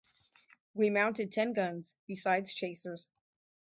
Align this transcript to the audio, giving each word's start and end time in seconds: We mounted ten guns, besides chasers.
We 0.73 0.89
mounted 0.89 1.31
ten 1.31 1.53
guns, 1.53 1.95
besides 2.07 2.55
chasers. 2.55 3.07